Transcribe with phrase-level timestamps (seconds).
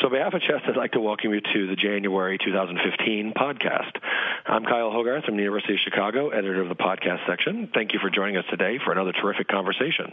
[0.00, 3.94] So, on behalf of CHEST, I'd like to welcome you to the January 2015 podcast.
[4.44, 7.70] I'm Kyle Hogarth from the University of Chicago, editor of the podcast section.
[7.72, 10.12] Thank you for joining us today for another terrific conversation.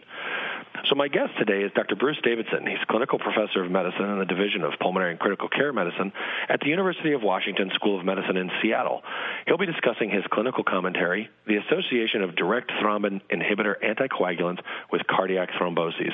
[0.85, 1.95] So, my guest today is Dr.
[1.95, 2.67] Bruce Davidson.
[2.67, 6.13] He's clinical professor of medicine in the Division of Pulmonary and Critical Care Medicine
[6.47, 9.01] at the University of Washington School of Medicine in Seattle.
[9.47, 14.61] He'll be discussing his clinical commentary, the association of direct thrombin inhibitor anticoagulants
[14.91, 16.13] with cardiac thromboses.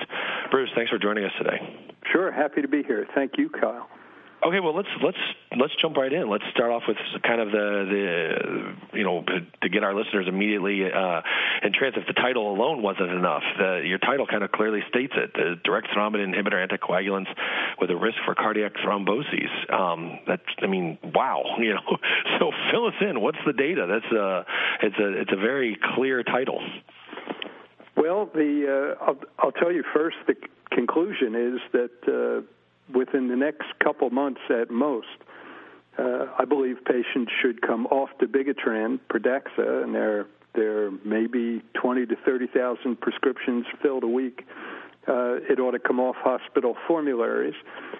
[0.51, 1.59] Bruce, thanks for joining us today.
[2.11, 3.05] Sure, happy to be here.
[3.15, 3.87] Thank you, Kyle.
[4.45, 5.17] Okay, well let's let's
[5.59, 6.29] let's jump right in.
[6.29, 9.25] Let's start off with kind of the the you know
[9.63, 11.21] to get our listeners immediately uh,
[11.63, 11.97] entranced.
[11.97, 15.55] If the title alone wasn't enough, the, your title kind of clearly states it: the
[15.63, 17.33] direct thrombin inhibitor anticoagulants
[17.81, 19.49] with a risk for cardiac thromboses.
[19.73, 21.97] Um, that I mean, wow, you know.
[22.39, 23.19] So fill us in.
[23.19, 23.87] What's the data?
[23.89, 24.45] That's a
[24.83, 26.61] it's a it's a very clear title.
[27.97, 30.17] Well, the uh, I'll, I'll tell you first.
[30.27, 30.35] The
[30.77, 32.41] conclusion is that uh,
[32.95, 35.17] within the next couple months at most,
[35.97, 42.07] uh, I believe patients should come off dabigatran, Pradaxa, and there there may be 20
[42.07, 44.47] to 30,000 prescriptions filled a week.
[45.07, 47.53] Uh, it ought to come off hospital formularies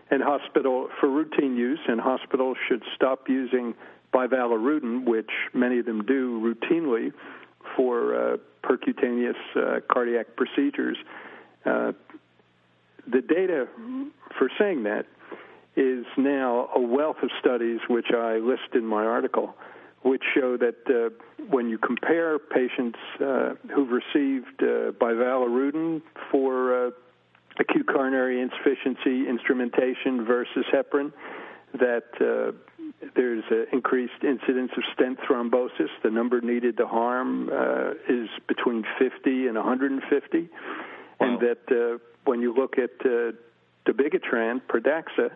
[0.09, 3.75] and hospital for routine use, and hospitals should stop using
[4.13, 7.11] bivalirudin, which many of them do routinely
[7.75, 10.97] for uh, percutaneous uh, cardiac procedures.
[13.11, 13.67] The data
[14.37, 15.05] for saying that
[15.75, 19.55] is now a wealth of studies, which I list in my article,
[20.01, 21.13] which show that uh,
[21.49, 26.91] when you compare patients uh, who've received uh, bivalirudin for uh,
[27.59, 31.11] acute coronary insufficiency instrumentation versus heparin,
[31.73, 32.51] that uh,
[33.15, 35.89] there's an increased incidence of stent thrombosis.
[36.03, 40.47] The number needed to harm uh, is between 50 and 150, wow.
[41.19, 43.31] and that uh, when you look at uh,
[43.87, 45.31] dabigatran, Pradaxa,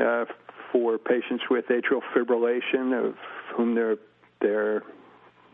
[0.00, 0.24] uh,
[0.72, 3.14] for patients with atrial fibrillation, of
[3.56, 3.96] whom there
[4.40, 4.82] there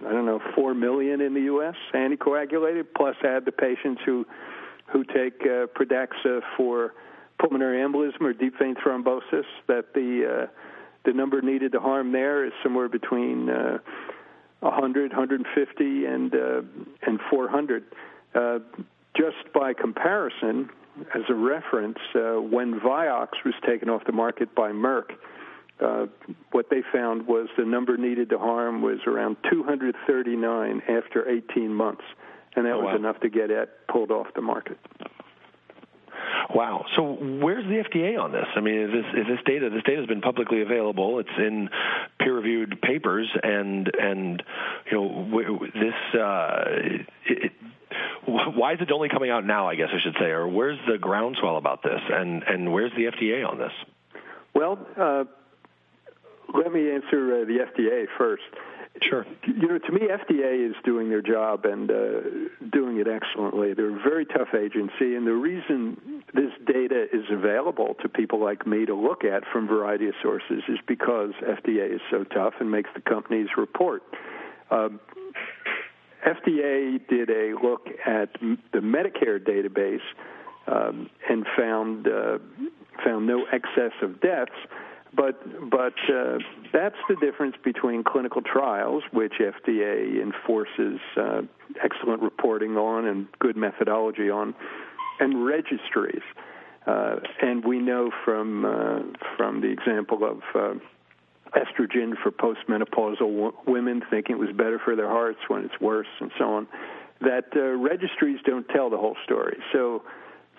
[0.06, 1.77] I don't know four million in the U.S.
[1.94, 4.27] anticoagulated, plus add the patients who
[4.92, 6.94] who take uh, Pradaxa for
[7.39, 10.46] pulmonary embolism or deep vein thrombosis, that the uh,
[11.05, 13.78] the number needed to harm there is somewhere between uh,
[14.61, 16.62] 100, 150, and uh,
[17.06, 17.84] and 400.
[18.34, 18.58] Uh,
[19.17, 20.70] just by comparison,
[21.14, 25.11] as a reference, uh, when Vioxx was taken off the market by Merck,
[25.80, 26.07] uh,
[26.52, 32.05] what they found was the number needed to harm was around 239 after 18 months,
[32.55, 34.79] and that oh, was enough to get it pulled off the market.
[36.55, 36.85] Wow.
[36.95, 38.47] So where's the FDA on this?
[38.55, 39.70] I mean, is this is this data?
[39.70, 41.19] This data has been publicly available.
[41.19, 41.69] It's in
[42.20, 44.42] peer-reviewed papers, and and
[44.91, 46.20] you know this.
[46.20, 46.64] Uh,
[47.27, 47.53] it,
[48.55, 49.68] why is it only coming out now?
[49.68, 53.05] I guess I should say, or where's the groundswell about this, and and where's the
[53.05, 53.73] FDA on this?
[54.55, 55.24] Well, uh,
[56.55, 58.42] let me answer uh, the FDA first.
[59.02, 59.27] Sure.
[59.45, 62.20] You know, to me, FDA is doing their job and uh,
[62.73, 63.74] doing it excellently.
[63.74, 68.68] They're a very tough agency, and the reason this data is available to people like
[68.68, 72.55] me to look at from a variety of sources is because FDA is so tough
[72.61, 74.05] and makes the companies report.
[74.70, 75.01] Um,
[76.27, 78.33] FDA did a look at
[78.73, 80.01] the Medicare database
[80.67, 82.39] um, and found uh,
[83.05, 84.52] found no excess of deaths.
[85.14, 86.39] But but uh,
[86.73, 91.42] that's the difference between clinical trials, which FDA enforces uh,
[91.83, 94.55] excellent reporting on and good methodology on,
[95.20, 96.23] and registries.
[96.86, 99.01] Uh, and we know from uh,
[99.36, 100.79] from the example of uh,
[101.55, 106.31] estrogen for postmenopausal women, thinking it was better for their hearts when it's worse, and
[106.39, 106.69] so on.
[107.20, 109.59] That uh, registries don't tell the whole story.
[109.73, 110.03] So,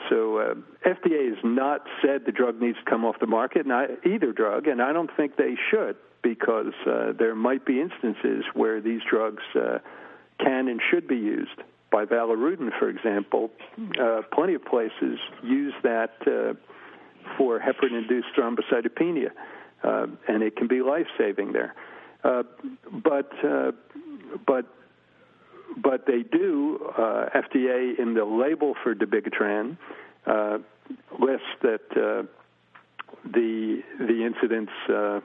[0.10, 0.54] so uh,
[0.88, 4.68] FDA has not said the drug needs to come off the market, not either drug,
[4.68, 9.44] and I don't think they should because uh, there might be instances where these drugs
[9.56, 9.78] uh,
[10.40, 11.62] can and should be used.
[11.94, 13.52] Bivalirudin, for example,
[14.02, 16.54] uh, plenty of places use that uh,
[17.38, 19.30] for heparin-induced thrombocytopenia
[19.86, 21.76] uh, and it can be life saving there.
[22.24, 22.44] Uh,
[23.04, 23.72] but uh,
[24.48, 24.66] but
[25.78, 29.78] but they do uh, FDA in the label for dabigatran
[30.26, 30.58] uh,
[31.20, 32.24] lists that uh,
[33.24, 35.20] the the incidence uh,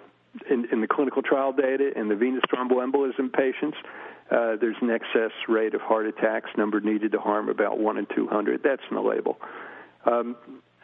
[0.50, 3.76] in, in the clinical trial data in the venous thromboembolism patients.
[4.30, 8.06] Uh, there's an excess rate of heart attacks, number needed to harm about 1 in
[8.14, 8.62] 200.
[8.62, 9.38] That's in the label.
[10.06, 10.36] Um,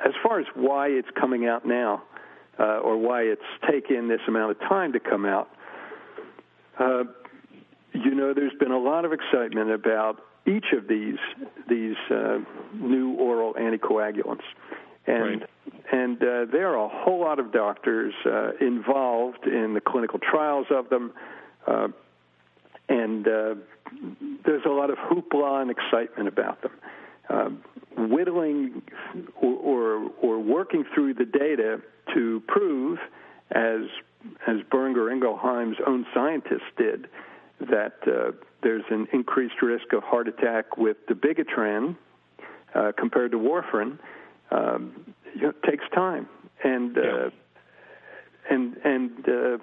[0.04, 2.02] as far as why it's coming out now,
[2.58, 5.48] uh, or why it's taken this amount of time to come out.
[6.78, 7.04] Uh,
[7.92, 11.18] you know, there's been a lot of excitement about each of these
[11.68, 12.38] these uh,
[12.74, 14.44] new oral anticoagulants,
[15.06, 15.50] and right.
[15.92, 20.66] and uh, there are a whole lot of doctors uh, involved in the clinical trials
[20.70, 21.12] of them,
[21.66, 21.88] uh,
[22.88, 23.54] and uh,
[24.44, 26.72] there's a lot of hoopla and excitement about them.
[27.28, 27.50] Uh,
[27.96, 28.82] whittling
[29.40, 31.80] or, or, or working through the data
[32.14, 32.98] to prove,
[33.50, 33.82] as
[34.46, 37.08] as Boehringer Ingelheim's own scientists did,
[37.60, 38.32] that uh,
[38.62, 41.96] there's an increased risk of heart attack with dabigatran
[42.74, 43.98] uh, compared to warfarin.
[44.50, 46.28] Um, you know, takes time,
[46.62, 47.28] and uh, yeah.
[48.50, 49.58] And and uh,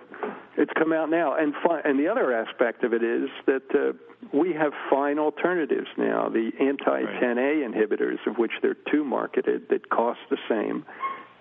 [0.57, 1.35] it's come out now.
[1.35, 3.93] And fi- and the other aspect of it is that uh,
[4.37, 6.29] we have fine alternatives now.
[6.29, 10.85] The anti-10A inhibitors, of which there are two marketed, that cost the same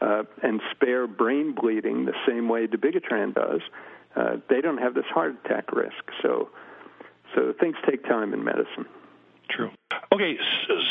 [0.00, 3.60] uh, and spare brain bleeding the same way dabigatran does.
[4.16, 6.04] Uh, they don't have this heart attack risk.
[6.22, 6.50] So
[7.34, 8.86] so things take time in medicine.
[9.54, 9.70] True.
[10.12, 10.36] Okay,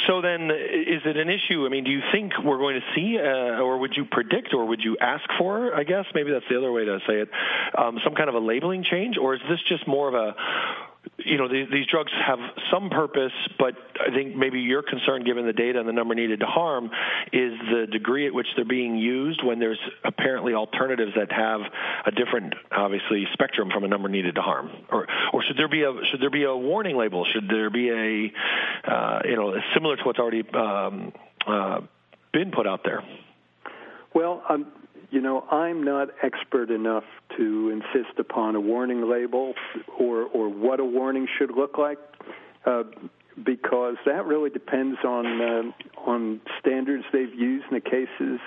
[0.08, 1.66] so then is it an issue?
[1.66, 4.66] I mean, do you think we're going to see, uh, or would you predict, or
[4.66, 7.30] would you ask for, I guess, maybe that's the other way to say it,
[7.78, 9.18] um, some kind of a labeling change?
[9.18, 10.36] Or is this just more of a
[11.18, 12.40] you know, these, these drugs have
[12.72, 16.40] some purpose, but I think maybe your concern, given the data and the number needed
[16.40, 16.86] to harm,
[17.32, 21.62] is the degree at which they're being used when there's apparently alternatives that have
[22.06, 24.72] a different, obviously, spectrum from a number needed to harm.
[24.92, 27.26] Or, or should there be a should there be a warning label?
[27.26, 31.14] Should there be a, uh, you know, similar to what's already um,
[31.46, 31.82] uh,
[32.34, 33.04] been put out there?
[34.14, 34.72] Well, um,
[35.12, 37.04] you know, I'm not expert enough
[37.38, 39.54] to insist upon a warning label
[40.00, 42.00] or, or what a warning should look like,
[42.66, 42.84] uh,
[43.44, 48.40] because that really depends on uh, on standards they've used in the cases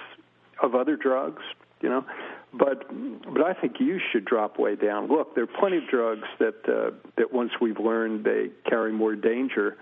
[0.62, 1.42] of other drugs.
[1.80, 2.04] You know,
[2.52, 2.86] but
[3.32, 5.08] but I think you should drop way down.
[5.08, 9.14] Look, there are plenty of drugs that uh, that once we've learned they carry more
[9.16, 9.76] danger,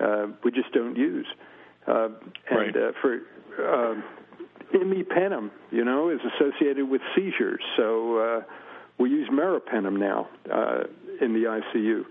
[0.00, 1.26] uh, we just don't use.
[1.86, 2.08] Uh,
[2.50, 2.76] and right.
[2.76, 3.20] uh, for
[3.58, 4.00] uh,
[4.76, 7.60] imipenem, you know, is associated with seizures.
[7.76, 8.42] So uh,
[8.98, 10.84] we use meropenem now uh,
[11.20, 12.04] in the ICU,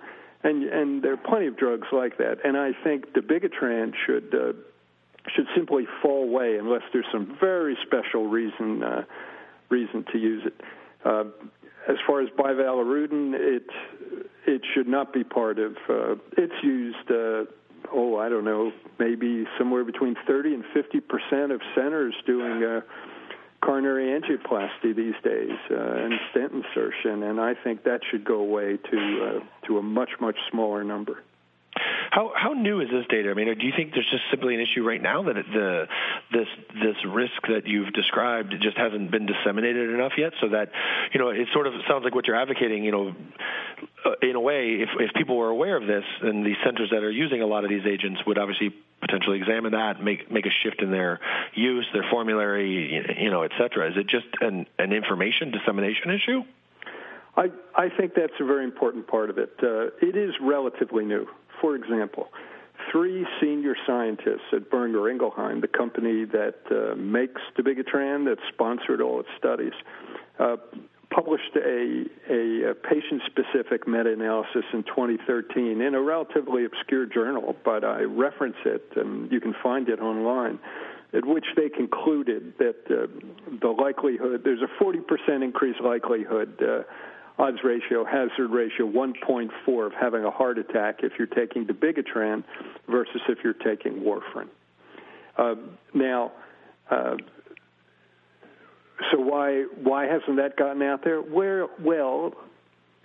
[0.43, 2.37] and and there are plenty of drugs like that.
[2.43, 4.53] And I think dabigatran should uh,
[5.35, 9.03] should simply fall away unless there's some very special reason uh,
[9.69, 10.61] reason to use it.
[11.03, 11.25] Uh,
[11.87, 13.67] as far as bivalirudin, it
[14.45, 15.75] it should not be part of.
[15.89, 17.09] Uh, it's used.
[17.09, 17.45] Uh,
[17.93, 22.81] oh, I don't know, maybe somewhere between 30 and 50 percent of centers doing uh,
[23.61, 28.77] coronary angioplasty these days uh, and stent insertion, and I think that should go away
[28.77, 31.23] to uh, to a much much smaller number.
[32.15, 33.29] How how new is this data?
[33.29, 35.85] I mean, do you think there's just simply an issue right now that the
[36.31, 40.31] this this risk that you've described just hasn't been disseminated enough yet?
[40.39, 40.71] So that
[41.11, 42.85] you know, it sort of sounds like what you're advocating.
[42.85, 43.15] You know,
[44.05, 47.03] uh, in a way, if if people were aware of this, and these centers that
[47.03, 50.55] are using a lot of these agents would obviously potentially examine that, make make a
[50.63, 51.19] shift in their
[51.53, 53.91] use, their formulary, you know, et cetera.
[53.91, 56.43] Is it just an an information dissemination issue?
[57.37, 59.51] I, I think that's a very important part of it.
[59.61, 61.27] Uh, it is relatively new.
[61.61, 62.27] For example,
[62.91, 69.19] three senior scientists at Boehringer Ingelheim, the company that uh, makes dabigatran, that sponsored all
[69.19, 69.73] its studies,
[70.39, 70.57] uh,
[71.09, 78.01] published a, a, a patient-specific meta-analysis in 2013 in a relatively obscure journal, but I
[78.01, 80.59] reference it, and you can find it online,
[81.13, 83.07] at which they concluded that uh,
[83.61, 86.83] the likelihood, there's a 40% increased likelihood uh,
[87.37, 92.43] odds ratio, hazard ratio 1.4 of having a heart attack if you're taking dabigatran
[92.89, 94.47] versus if you're taking warfarin.
[95.37, 95.55] Uh,
[95.93, 96.31] now,
[96.89, 97.15] uh,
[99.11, 101.19] so why why hasn't that gotten out there?
[101.19, 102.33] Where well,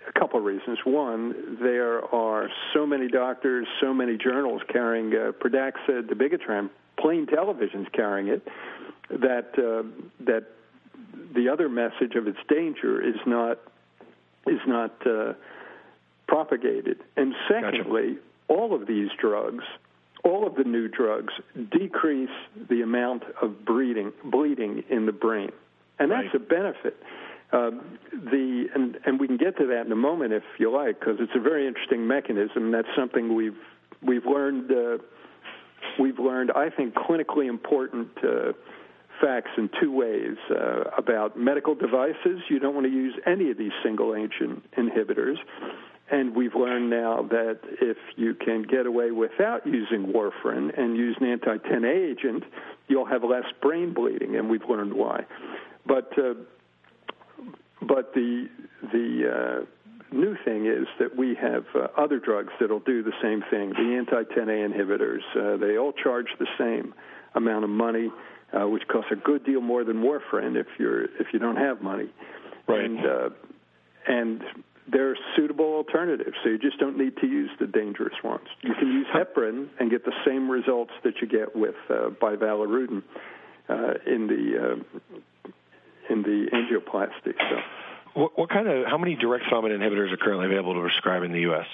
[0.07, 0.79] a couple of reasons.
[0.85, 7.91] One, there are so many doctors, so many journals carrying uh, Pradaxa, dabigatran, plain televisions
[7.91, 8.47] carrying it,
[9.09, 9.83] that uh,
[10.25, 10.45] that
[11.35, 13.59] the other message of its danger is not
[14.47, 15.33] is not uh,
[16.27, 16.99] propagated.
[17.17, 18.19] And secondly, gotcha.
[18.47, 19.63] all of these drugs,
[20.23, 21.33] all of the new drugs,
[21.71, 22.29] decrease
[22.69, 25.51] the amount of bleeding, bleeding in the brain,
[25.99, 26.35] and that's right.
[26.35, 26.97] a benefit.
[27.51, 27.71] Uh,
[28.13, 31.17] the and, and we can get to that in a moment if you like, because
[31.19, 32.71] it's a very interesting mechanism.
[32.71, 33.57] That's something we've
[34.01, 34.71] we've learned.
[34.71, 34.97] Uh,
[35.99, 38.09] we've learned, I think, clinically important.
[38.23, 38.53] Uh,
[39.21, 42.41] facts in two ways uh, about medical devices.
[42.49, 45.37] You don't want to use any of these single agent inhibitors.
[46.09, 51.15] And we've learned now that if you can get away without using warfarin and use
[51.21, 52.43] an anti 10A agent,
[52.89, 55.25] you'll have less brain bleeding, and we've learned why.
[55.85, 56.33] But uh,
[57.81, 58.49] but the
[58.91, 63.41] the uh, new thing is that we have uh, other drugs that'll do the same
[63.49, 63.69] thing.
[63.69, 66.93] The anti 10A inhibitors, uh, they all charge the same
[67.35, 68.09] amount of money
[68.53, 71.81] uh, which costs a good deal more than warfarin if you're if you don't have
[71.81, 72.09] money.
[72.67, 72.85] Right.
[72.85, 73.29] And uh,
[74.07, 74.41] and
[74.91, 78.47] they're suitable alternatives, so you just don't need to use the dangerous ones.
[78.61, 83.03] You can use heparin and get the same results that you get with uh, bivalirudin
[83.69, 85.51] uh, in the uh,
[86.09, 87.33] in the angioplasty.
[87.37, 87.57] So.
[88.13, 91.31] What, what, kind of how many direct thrombin inhibitors are currently available to prescribe in
[91.31, 91.67] the U.S.?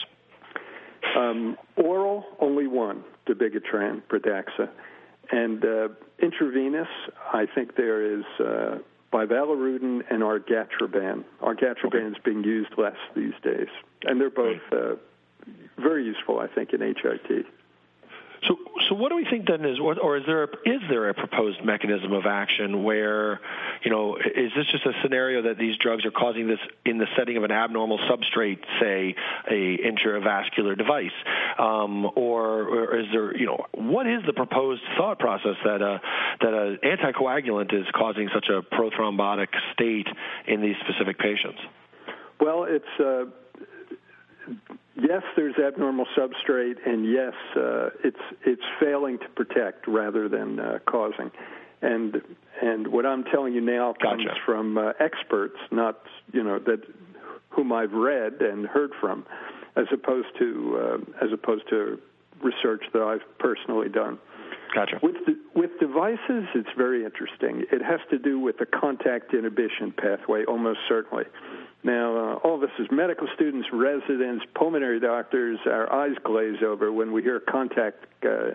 [1.17, 4.69] Um, oral, only one, dabigatran, Pradaxa,
[5.31, 5.87] and uh,
[6.19, 6.87] intravenous.
[7.33, 8.77] I think there is uh,
[9.11, 11.23] bivalirudin and argatroban.
[11.41, 11.97] Argatroban okay.
[11.99, 13.67] is being used less these days,
[14.03, 14.95] and they're both uh,
[15.77, 17.45] very useful, I think, in HIT.
[18.47, 18.55] So,
[18.87, 21.63] so what do we think then is, or is there a, is there a proposed
[21.63, 23.39] mechanism of action where,
[23.83, 27.07] you know, is this just a scenario that these drugs are causing this in the
[27.17, 29.15] setting of an abnormal substrate, say
[29.49, 31.11] a intravascular device,
[31.57, 36.01] um, or, or, is there, you know, what is the proposed thought process that a,
[36.41, 40.07] that an anticoagulant is causing such a prothrombotic state
[40.47, 41.59] in these specific patients?
[42.39, 42.85] Well, it's.
[42.99, 43.25] Uh
[44.95, 50.79] yes, there's abnormal substrate, and yes, uh, it's it's failing to protect rather than uh,
[50.85, 51.31] causing.
[51.81, 52.21] And
[52.61, 54.39] and what I'm telling you now comes gotcha.
[54.45, 55.99] from uh, experts, not
[56.33, 56.81] you know that
[57.49, 59.25] whom I've read and heard from,
[59.77, 61.99] as opposed to uh, as opposed to
[62.41, 64.19] research that I've personally done.
[64.73, 64.99] Gotcha.
[65.01, 67.63] With the, with devices, it's very interesting.
[67.71, 71.23] It has to do with the contact inhibition pathway, almost certainly.
[71.83, 76.91] Now, uh, all of us as medical students, residents, pulmonary doctors, our eyes glaze over
[76.91, 78.51] when we hear contact uh,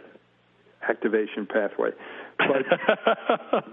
[0.88, 1.90] activation pathway.
[2.38, 2.66] But,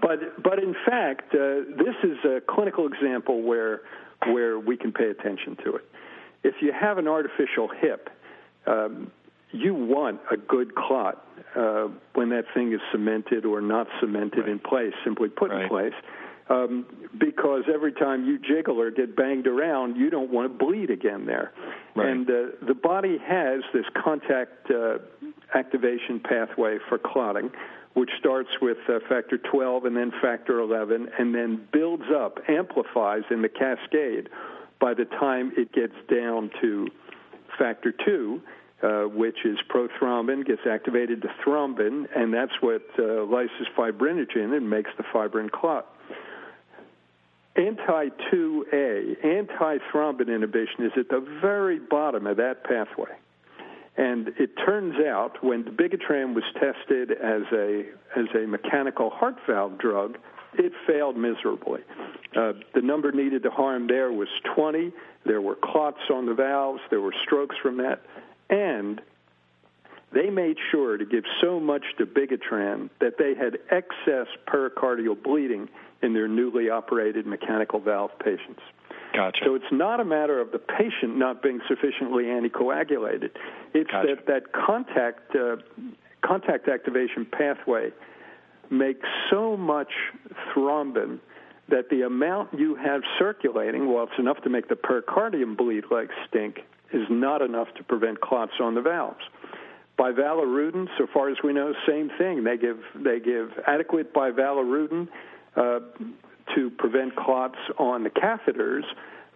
[0.00, 3.82] but, but in fact, uh, this is a clinical example where,
[4.26, 5.84] where we can pay attention to it.
[6.42, 8.08] If you have an artificial hip,
[8.66, 9.10] um,
[9.52, 14.48] you want a good clot uh, when that thing is cemented or not cemented right.
[14.48, 15.62] in place, simply put right.
[15.62, 15.94] in place
[16.50, 16.84] um,
[17.18, 21.24] because every time you jiggle or get banged around, you don't want to bleed again
[21.24, 21.52] there.
[21.94, 22.08] Right.
[22.08, 22.32] And uh,
[22.66, 24.98] the body has this contact uh,
[25.54, 27.50] activation pathway for clotting,
[27.94, 33.22] which starts with uh, factor 12 and then factor 11, and then builds up, amplifies
[33.30, 34.28] in the cascade
[34.80, 36.88] by the time it gets down to
[37.58, 38.42] factor 2.
[38.82, 44.70] Uh, which is prothrombin, gets activated to thrombin, and that's what uh, lyses fibrinogen and
[44.70, 45.84] makes the fibrin clot.
[47.56, 53.10] Anti-2A, anti-thrombin inhibition is at the very bottom of that pathway.
[53.98, 57.84] And it turns out when dabigatran was tested as a
[58.16, 60.16] as a mechanical heart valve drug,
[60.54, 61.80] it failed miserably.
[62.36, 64.92] Uh, the number needed to harm there was 20.
[65.24, 66.80] There were clots on the valves.
[66.90, 68.02] There were strokes from that,
[68.48, 69.00] and
[70.12, 75.68] they made sure to give so much dabigatran that they had excess pericardial bleeding
[76.02, 78.60] in their newly operated mechanical valve patients.
[79.12, 79.40] Gotcha.
[79.44, 83.30] So it's not a matter of the patient not being sufficiently anticoagulated.
[83.74, 84.16] It's gotcha.
[84.16, 85.56] that that contact uh,
[86.24, 87.90] contact activation pathway
[88.70, 89.92] makes so much
[90.54, 91.18] thrombin
[91.68, 96.08] that the amount you have circulating, while it's enough to make the pericardium bleed like
[96.28, 96.60] stink,
[96.92, 99.20] is not enough to prevent clots on the valves.
[99.98, 102.42] Bivalirudin, so far as we know, same thing.
[102.42, 105.08] They give they give adequate bivalirudin
[105.56, 105.80] uh,
[106.54, 108.82] to prevent clots on the catheters,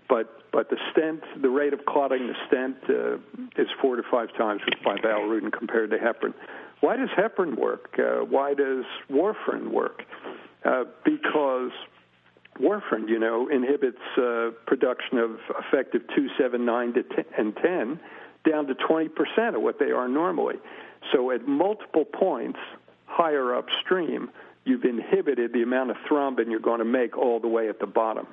[0.09, 3.17] but but the stent, the rate of clotting the stent uh,
[3.61, 6.33] is four to five times with bivalirudin compared to heparin.
[6.85, 7.99] Why does heparin work?
[7.99, 10.03] Uh, why does warfarin work?
[10.67, 11.71] Uh, because
[12.61, 18.01] warfarin, you know, inhibits uh, production of effective 2, 7, 9, to 10, and 10
[18.47, 20.57] down to 20% of what they are normally.
[21.11, 22.59] So at multiple points
[23.07, 24.31] higher upstream,
[24.67, 27.87] you've inhibited the amount of thrombin you're going to make all the way at the
[27.87, 28.27] bottom.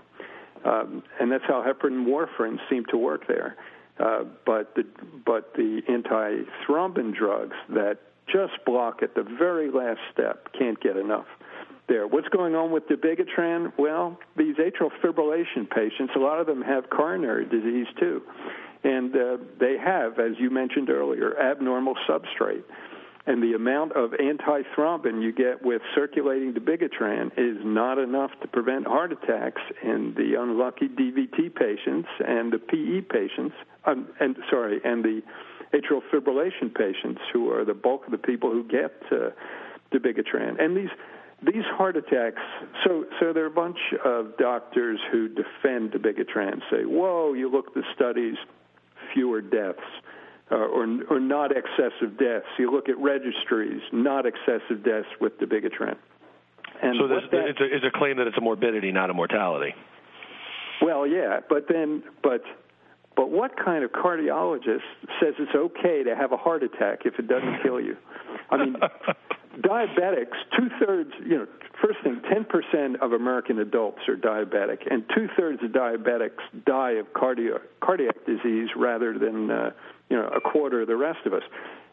[0.66, 3.56] Um, and that's how heparin and warfarin seem to work there.
[3.98, 4.84] Uh, but the
[5.26, 10.48] but the anti-thrombin drugs that just block at the very last step.
[10.58, 11.26] Can't get enough
[11.92, 12.08] there.
[12.08, 13.74] What's going on with dabigatran?
[13.78, 18.22] Well, these atrial fibrillation patients, a lot of them have coronary disease too,
[18.84, 22.64] and uh, they have, as you mentioned earlier, abnormal substrate.
[23.28, 28.88] And the amount of antithrombin you get with circulating dabigatran is not enough to prevent
[28.88, 35.04] heart attacks in the unlucky DVT patients and the PE patients, um, and sorry, and
[35.04, 35.22] the
[35.74, 39.30] atrial fibrillation patients who are the bulk of the people who get uh,
[39.94, 40.62] dabigatran.
[40.62, 40.90] And these
[41.44, 42.42] these heart attacks.
[42.84, 47.50] So so there are a bunch of doctors who defend the dabigatran, say, "Whoa, you
[47.50, 48.36] look at the studies,
[49.14, 49.80] fewer deaths."
[50.52, 52.46] uh, or, or not excessive deaths.
[52.60, 55.96] You look at registries, not excessive deaths with dabigatran.
[56.84, 59.14] And so this, that, it's, a, it's a claim that it's a morbidity, not a
[59.14, 59.74] mortality.
[60.82, 62.42] Well, yeah, but then, but
[63.16, 64.82] but what kind of cardiologist
[65.20, 67.98] says it's okay to have a heart attack if it doesn't kill you?
[68.50, 68.76] I mean,
[69.60, 71.48] diabetics, two thirds, you know,
[71.82, 77.08] first thing, 10% of American adults are diabetic, and two thirds of diabetics die of
[77.14, 79.72] cardio, cardiac disease rather than, uh,
[80.10, 81.44] you know, a quarter of the rest of us.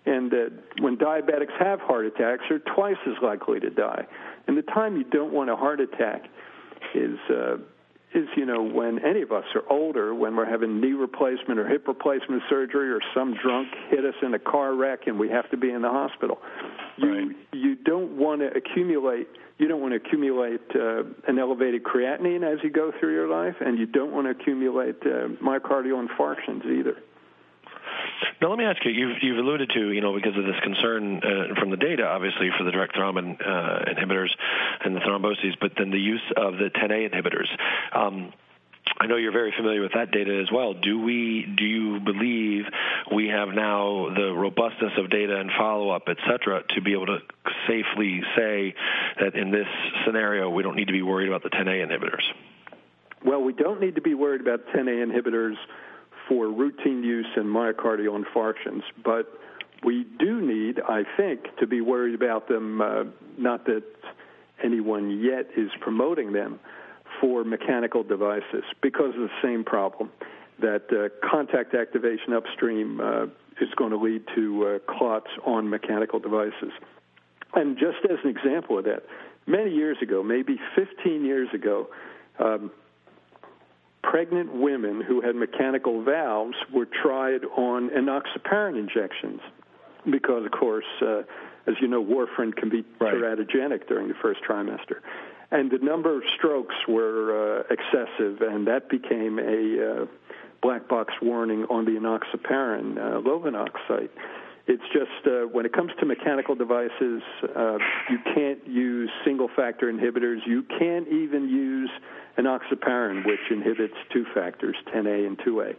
[0.07, 0.37] And uh,
[0.81, 4.07] when diabetics have heart attacks, they're twice as likely to die.
[4.47, 6.27] And the time you don't want a heart attack
[6.95, 7.19] is.
[7.29, 7.57] Uh,
[8.15, 11.69] is you know when any of us are older, when we're having knee replacement or
[11.69, 15.51] hip replacement surgery, or some drunk hit us in a car wreck and we have
[15.51, 16.39] to be in the hospital.
[16.97, 17.37] You right.
[17.53, 19.29] you don't want to accumulate.
[19.59, 23.57] You don't want to accumulate uh, an elevated creatinine as you go through your life,
[23.61, 26.97] and you don't want to accumulate uh, myocardial infarctions either.
[28.41, 28.93] Now, let me ask you.
[28.93, 32.51] You've, you've alluded to, you know, because of this concern uh, from the data, obviously,
[32.57, 34.31] for the direct thrombin uh, inhibitors
[34.85, 37.49] and the thromboses, but then the use of the 10A inhibitors.
[37.93, 38.33] Um,
[39.01, 40.73] I know you're very familiar with that data as well.
[40.73, 41.47] Do we?
[41.57, 42.65] Do you believe
[43.15, 47.19] we have now the robustness of data and follow-up, et cetera, to be able to
[47.67, 48.75] safely say
[49.21, 49.67] that in this
[50.07, 52.23] scenario we don't need to be worried about the 10A inhibitors?
[53.25, 55.57] Well, we don't need to be worried about 10A inhibitors
[56.29, 59.33] for routine use in myocardial infarctions, but
[59.85, 62.81] we do need, I think, to be worried about them.
[62.81, 63.05] Uh,
[63.37, 63.85] not that
[64.63, 66.59] anyone yet is promoting them
[67.21, 70.11] for mechanical devices because of the same problem
[70.61, 73.25] that uh, contact activation upstream uh,
[73.61, 76.73] is going to lead to uh, clots on mechanical devices.
[77.55, 79.05] And just as an example of that,
[79.47, 81.89] many years ago, maybe 15 years ago,
[82.39, 82.71] um,
[84.09, 89.41] pregnant women who had mechanical valves were tried on enoxaparin injections
[90.11, 91.23] because, of course, uh,
[91.67, 93.15] as you know, warfarin can be right.
[93.15, 95.01] teratogenic during the first trimester.
[95.51, 100.07] And the number of strokes were uh, excessive, and that became a uh,
[100.63, 104.11] black box warning on the enoxaparin uh, Lovenox site.
[104.69, 107.23] It's just uh, when it comes to mechanical devices,
[107.57, 107.79] uh,
[108.11, 110.41] you can't use single factor inhibitors.
[110.47, 111.91] You can't even use
[112.39, 115.75] enoxaparin, which inhibits two factors, 10A and 2A.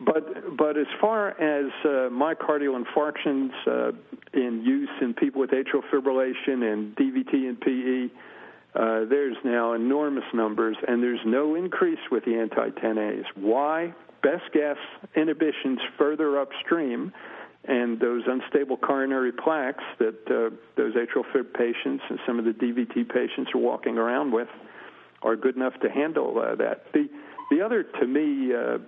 [0.00, 3.92] But but as far as uh, myocardial infarctions uh,
[4.32, 8.14] in use in people with atrial fibrillation and DVT and PE,
[8.74, 13.24] uh, there's now enormous numbers, and there's no increase with the anti-10As.
[13.34, 13.94] Why?
[14.22, 14.76] Best guess:
[15.16, 17.12] inhibitions further upstream,
[17.64, 22.52] and those unstable coronary plaques that uh, those atrial fib patients and some of the
[22.52, 24.48] DVT patients are walking around with
[25.22, 26.84] are good enough to handle uh, that.
[26.92, 27.08] The
[27.50, 28.78] the other, to me, uh,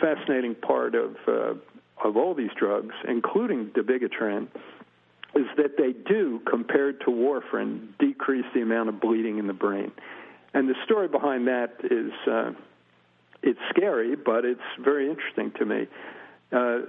[0.00, 1.54] fascinating part of uh,
[2.04, 4.48] of all these drugs, including dabigatran,
[5.34, 9.92] is that they do, compared to warfarin, decrease the amount of bleeding in the brain.
[10.52, 12.52] And the story behind that is uh,
[13.42, 15.86] it's scary, but it's very interesting to me.
[16.52, 16.80] Uh,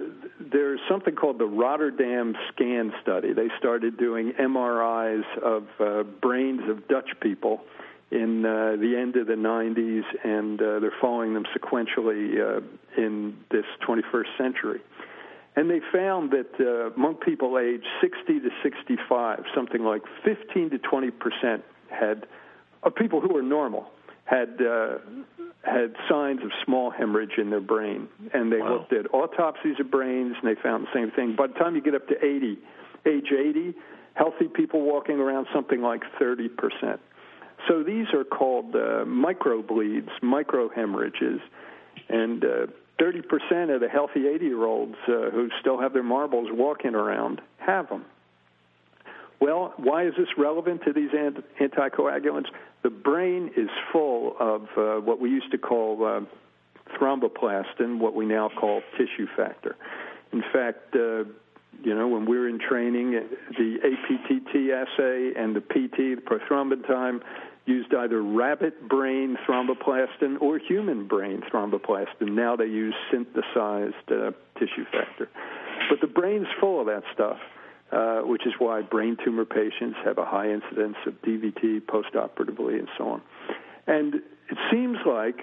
[0.52, 3.32] there's something called the Rotterdam Scan Study.
[3.32, 7.62] They started doing MRIs of uh, brains of Dutch people
[8.10, 12.60] in uh, the end of the 90s, and uh, they're following them sequentially uh,
[13.00, 14.80] in this 21st century.
[15.56, 20.78] And they found that uh, among people aged 60 to 65, something like 15 to
[20.78, 22.26] 20 percent had
[22.82, 23.86] of people who were normal
[24.24, 24.98] had uh,
[25.64, 28.74] had signs of small hemorrhage in their brain, and they wow.
[28.74, 31.34] looked at autopsies of brains, and they found the same thing.
[31.36, 32.58] By the time you get up to 80,
[33.06, 33.74] age 80,
[34.14, 37.00] healthy people walking around something like 30 percent.
[37.68, 41.40] So these are called uh, microbleeds, microhemorrhages,
[42.08, 42.66] and uh,
[43.00, 47.40] 30% of the healthy 80 year olds uh, who still have their marbles walking around
[47.58, 48.04] have them.
[49.40, 52.46] Well, why is this relevant to these anticoagulants?
[52.82, 56.20] The brain is full of uh, what we used to call uh,
[56.98, 59.76] thromboplastin, what we now call tissue factor.
[60.32, 61.24] In fact, uh,
[61.82, 63.12] you know, when we were in training,
[63.58, 67.20] the APTT assay and the PT, the prothrombin time,
[67.66, 72.30] used either rabbit brain thromboplastin or human brain thromboplastin.
[72.30, 75.28] Now they use synthesized uh, tissue factor.
[75.88, 77.38] But the brain's full of that stuff,
[77.94, 82.88] uh, which is why brain tumor patients have a high incidence of DVT postoperatively and
[82.98, 83.22] so on.
[83.86, 85.38] And it seems like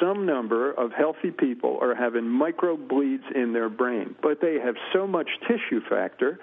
[0.00, 5.06] some number of healthy people are having microbleeds in their brain, but they have so
[5.06, 6.40] much tissue factor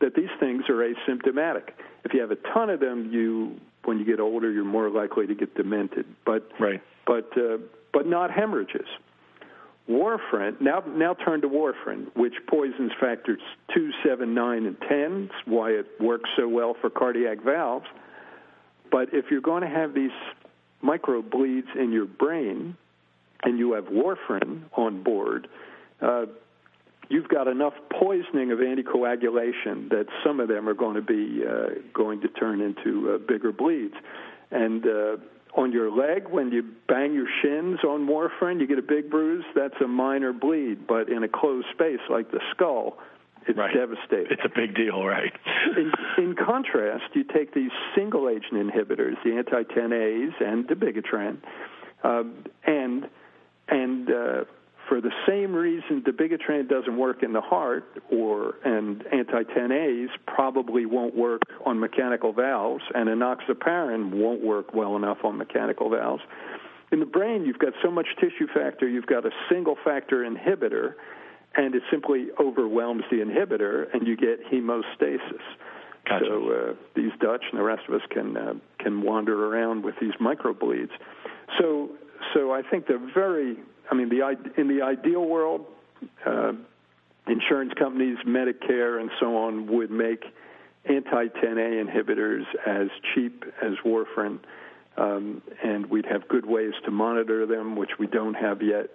[0.00, 1.70] that these things are asymptomatic.
[2.04, 5.26] If you have a ton of them, you when you get older, you're more likely
[5.26, 6.06] to get demented.
[6.24, 6.80] But right.
[7.06, 7.58] but uh,
[7.92, 8.86] but not hemorrhages.
[9.92, 13.40] Warfarin now now turn to warfarin, which poisons factors
[13.74, 15.28] two, seven, nine, and ten.
[15.30, 17.86] It's why it works so well for cardiac valves.
[18.90, 20.10] But if you're going to have these
[20.80, 22.76] micro bleeds in your brain,
[23.42, 25.48] and you have warfarin on board,
[26.00, 26.26] uh,
[27.08, 31.80] you've got enough poisoning of anticoagulation that some of them are going to be uh,
[31.92, 33.94] going to turn into uh, bigger bleeds.
[34.50, 35.16] And uh,
[35.54, 39.44] on your leg, when you bang your shins on warfarin, you get a big bruise.
[39.54, 42.98] That's a minor bleed, but in a closed space like the skull,
[43.46, 43.74] it's right.
[43.74, 44.28] devastating.
[44.30, 45.32] It's a big deal, right?
[45.76, 51.38] in, in, contrast, you take these single agent inhibitors, the anti 10As and dabigatran,
[52.04, 53.08] um, and
[53.68, 54.44] and uh,
[54.88, 61.14] for the same reason dabigatran doesn't work in the heart, or and anti-10As probably won't
[61.14, 66.22] work on mechanical valves, and enoxaparin won't work well enough on mechanical valves.
[66.90, 70.94] In the brain, you've got so much tissue factor, you've got a single factor inhibitor,
[71.54, 75.40] and it simply overwhelms the inhibitor, and you get hemostasis.
[76.08, 76.24] Gotcha.
[76.26, 79.94] So uh, these Dutch and the rest of us can uh, can wander around with
[80.00, 80.90] these microbleeds.
[81.58, 81.90] So
[82.34, 83.56] so I think they're very.
[83.92, 84.22] I mean, the
[84.56, 85.66] in the ideal world,
[86.24, 86.52] uh,
[87.28, 90.24] insurance companies, Medicare, and so on would make
[90.86, 94.38] anti-10A inhibitors as cheap as warfarin,
[94.96, 98.86] um, and we'd have good ways to monitor them, which we don't have yet,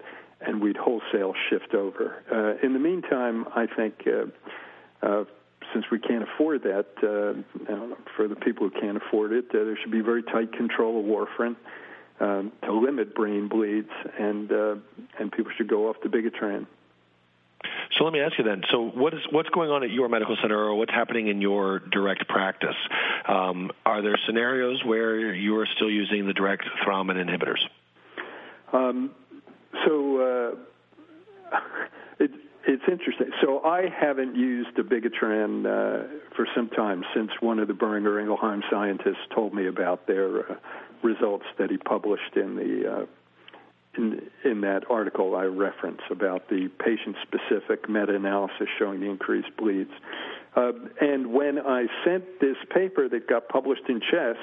[0.42, 2.24] and we'd wholesale shift over.
[2.32, 4.04] Uh, in the meantime, I think.
[4.08, 5.26] Uh, uh,
[5.74, 7.84] since we can't afford that, uh,
[8.16, 11.06] for the people who can't afford it, uh, there should be very tight control of
[11.06, 11.58] warfarin
[12.20, 14.76] um, to limit brain bleeds, and uh,
[15.20, 16.66] and people should go off dabigatran.
[17.98, 18.64] So let me ask you then.
[18.72, 21.80] So what is what's going on at your medical center, or what's happening in your
[21.80, 22.76] direct practice?
[23.28, 27.62] Um, are there scenarios where you are still using the direct thrombin inhibitors?
[28.74, 29.12] Um,
[29.86, 30.56] so
[31.52, 31.58] uh,
[32.20, 32.32] it,
[32.68, 33.32] it's interesting.
[33.42, 38.62] So I haven't used dabigatran uh, for some time since one of the Boehringer Ingelheim
[38.70, 40.56] scientists told me about their uh,
[41.04, 43.06] results that he published in the uh,
[43.98, 49.92] in, in that article I reference about the patient-specific meta-analysis showing the increased bleeds.
[50.56, 54.40] Uh, and when I sent this paper that got published in Chest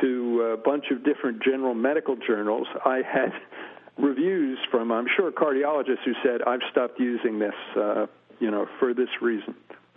[0.00, 3.32] to a bunch of different general medical journals, I had
[3.98, 8.06] reviews from I'm sure cardiologists who said I've stopped using this, uh,
[8.40, 9.54] you know, for this reason.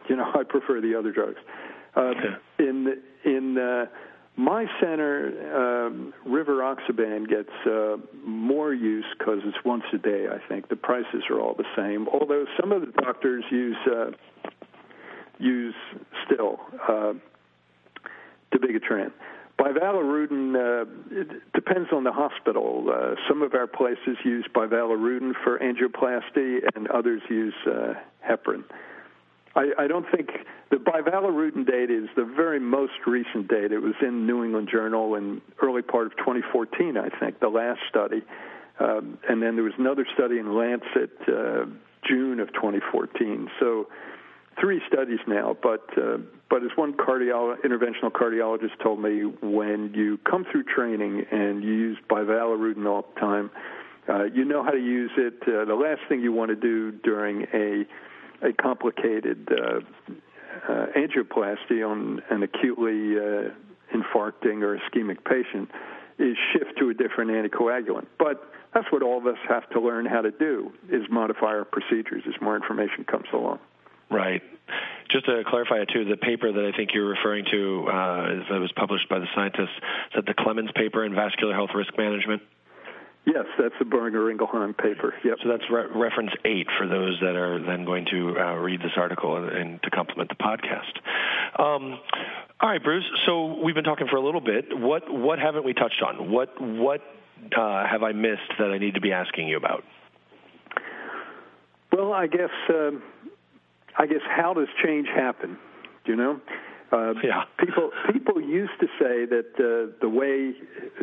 [0.10, 1.40] You know, I prefer the other drugs.
[1.96, 2.36] Uh, okay.
[2.60, 3.86] In in uh,
[4.38, 10.28] my center, um, rivaroxaban gets uh, more use because it's once a day.
[10.30, 12.08] I think the prices are all the same.
[12.10, 14.12] Although some of the doctors use uh,
[15.40, 15.76] use
[16.26, 17.14] still uh,
[18.54, 19.12] dabigatran.
[19.58, 22.88] Bivalirudin uh, it depends on the hospital.
[22.90, 27.94] Uh, some of our places use bivalirudin for angioplasty, and others use uh,
[28.28, 28.64] heparin.
[29.56, 30.30] I, I don't think
[30.70, 33.72] the bivalirudin date is the very most recent date.
[33.72, 37.80] It was in New England Journal in early part of 2014, I think, the last
[37.90, 38.22] study.
[38.80, 41.66] Um, and then there was another study in Lancet, uh,
[42.08, 43.50] June of 2014.
[43.60, 43.88] So
[44.60, 45.56] three studies now.
[45.62, 46.18] But uh,
[46.50, 51.72] but as one cardio- interventional cardiologist told me, when you come through training and you
[51.72, 53.50] use bivalirudin all the time,
[54.08, 55.42] uh, you know how to use it.
[55.44, 57.86] Uh, the last thing you want to do during a
[58.46, 59.80] a complicated uh,
[60.70, 63.50] uh, angioplasty on an acutely uh,
[63.94, 65.70] infarcting or ischemic patient
[66.18, 68.06] is shift to a different anticoagulant.
[68.18, 71.66] But that's what all of us have to learn how to do is modify our
[71.66, 73.60] procedures as more information comes along.
[74.10, 74.42] Right.
[75.10, 78.60] Just to clarify it too, the paper that I think you're referring to uh, that
[78.60, 82.42] was published by the scientists, is that the Clemens paper in vascular health risk management?
[83.26, 85.16] Yes, that's the Boehringer Ingelheim paper.
[85.24, 85.38] Yep.
[85.42, 88.92] So that's re- reference eight for those that are then going to uh, read this
[88.98, 91.60] article and, and, to complement the podcast.
[91.60, 92.00] Um,
[92.62, 93.04] all right, Bruce.
[93.26, 94.66] So we've been talking for a little bit.
[94.72, 96.32] What what haven't we touched on?
[96.32, 97.02] What what
[97.58, 99.84] uh, have I missed that I need to be asking you about?
[101.92, 103.02] Well, I guess um,
[103.98, 105.58] I guess how does change happen?
[106.06, 106.42] You know,
[106.92, 107.44] uh, yeah.
[107.58, 110.54] People people used to say that uh, the way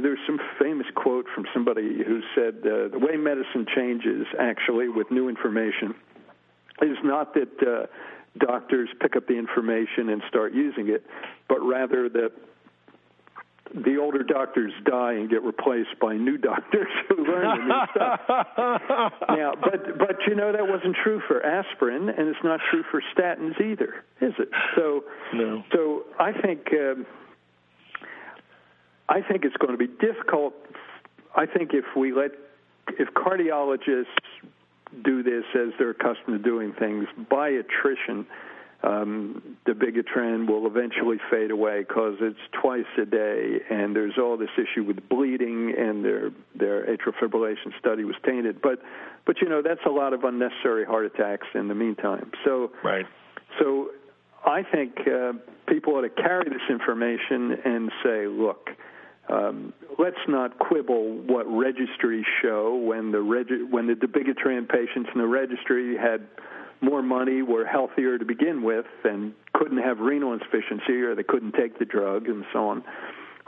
[0.00, 5.10] there's some famous quote from somebody who said uh, the way medicine changes actually with
[5.10, 5.94] new information
[6.82, 7.86] is not that uh,
[8.38, 11.04] doctors pick up the information and start using it,
[11.48, 12.32] but rather that
[13.72, 18.20] the older doctors die and get replaced by new doctors who learn the new stuff.
[19.28, 23.02] now, but but you know that wasn't true for aspirin, and it's not true for
[23.16, 24.48] statins either, is it?
[24.76, 25.62] So no.
[25.72, 27.06] So I think um,
[29.12, 30.54] I think it's going to be difficult.
[31.36, 32.32] I think if we let
[32.98, 34.06] if cardiologists
[35.04, 38.26] do this as they're accustomed to doing things by attrition
[38.82, 44.50] um, dabigatran will eventually fade away because it's twice a day, and there's all this
[44.56, 48.60] issue with bleeding, and their their atrial fibrillation study was tainted.
[48.60, 48.82] But
[49.24, 52.32] but you know that's a lot of unnecessary heart attacks in the meantime.
[52.44, 53.06] So right.
[53.60, 53.90] So
[54.44, 55.34] I think uh,
[55.68, 58.70] people ought to carry this information and say, look.
[59.28, 65.20] Um, let's not quibble what registries show when the regi- when the dabigatran patients in
[65.20, 66.26] the registry had
[66.82, 71.52] more money, were healthier to begin with, and couldn't have renal insufficiency or they couldn't
[71.52, 72.82] take the drug and so on.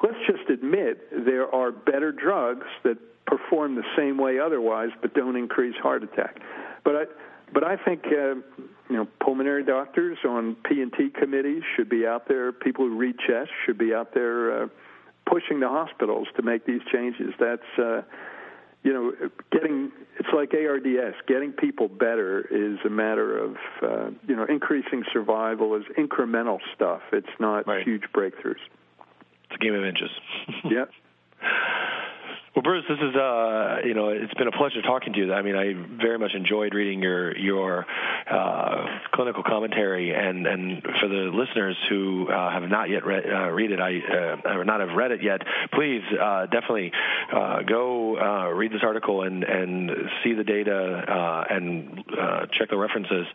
[0.03, 5.37] Let's just admit there are better drugs that perform the same way otherwise but don't
[5.37, 6.41] increase heart attack.
[6.85, 7.05] But I,
[7.53, 8.37] but I think uh,
[8.89, 12.53] you know pulmonary doctors on P and T committees should be out there.
[12.53, 14.67] People who read chest should be out there uh,
[15.27, 17.33] pushing the hospitals to make these changes.
[17.39, 18.03] That's uh,
[18.83, 19.13] you know,
[19.51, 21.17] getting it's like ARDS.
[21.27, 27.01] Getting people better is a matter of uh, you know increasing survival is incremental stuff.
[27.13, 27.85] It's not right.
[27.85, 28.61] huge breakthroughs.
[29.45, 30.11] It's a game of inches.
[30.65, 30.85] yeah.
[32.55, 35.33] Well, Bruce, this is uh, you know, it's been a pleasure talking to you.
[35.33, 37.85] I mean, I very much enjoyed reading your your
[38.31, 43.51] uh, clinical commentary, and and for the listeners who uh, have not yet read, uh,
[43.51, 46.93] read it, I uh, or not have read it yet, please uh, definitely
[47.67, 49.91] go read this article and and
[50.23, 52.05] see the data and
[52.57, 53.27] check the references.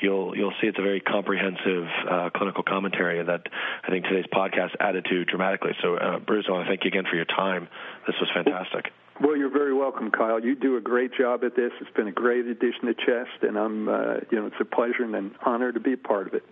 [0.00, 1.88] You'll you'll see it's a very comprehensive
[2.36, 3.42] clinical commentary that
[3.82, 5.72] I think today's podcast added to dramatically.
[5.82, 7.66] So, Bruce, I want to thank you again for your time.
[8.06, 8.30] This was
[8.70, 8.92] fantastic.
[9.20, 10.40] Well, you're very welcome, Kyle.
[10.40, 11.72] You do a great job at this.
[11.80, 15.02] It's been a great addition to Chest, and I'm, uh, you know, it's a pleasure
[15.02, 16.44] and an honor to be a part of it.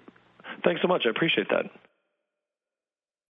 [0.64, 1.04] Thanks so much.
[1.06, 1.66] I appreciate that.